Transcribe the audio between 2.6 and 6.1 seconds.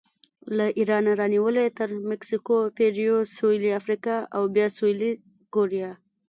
پیرو، سویلي افریقا او بیا سویلي کوریا